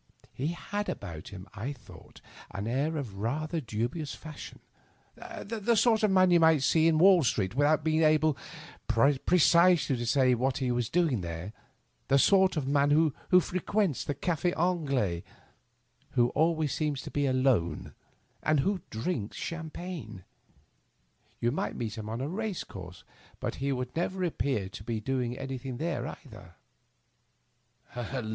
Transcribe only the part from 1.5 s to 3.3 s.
I thought, an air of